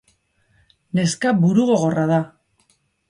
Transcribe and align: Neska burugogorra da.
Neska 0.99 1.35
burugogorra 1.43 2.07
da. 2.13 2.21